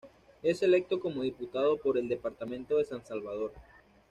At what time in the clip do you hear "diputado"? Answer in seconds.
1.21-1.77